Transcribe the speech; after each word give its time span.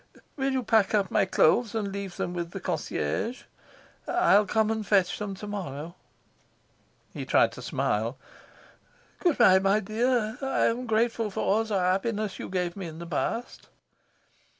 "Will 0.35 0.51
you 0.51 0.63
pack 0.63 0.95
up 0.95 1.11
my 1.11 1.25
clothes 1.25 1.75
and 1.75 1.91
leave 1.91 2.17
them 2.17 2.33
with 2.33 2.49
the 2.49 2.59
concierge? 2.59 3.43
I'll 4.07 4.47
come 4.47 4.71
and 4.71 4.83
fetch 4.83 5.19
them 5.19 5.35
to 5.35 5.45
morrow." 5.45 5.93
He 7.13 7.23
tried 7.23 7.51
to 7.51 7.61
smile. 7.61 8.17
"Good 9.19 9.37
bye, 9.37 9.59
my 9.59 9.79
dear. 9.79 10.39
I'm 10.41 10.87
grateful 10.87 11.29
for 11.29 11.41
all 11.41 11.65
the 11.65 11.77
happiness 11.77 12.39
you 12.39 12.49
gave 12.49 12.75
me 12.75 12.87
in 12.87 12.97
the 12.97 13.05
past." 13.05 13.69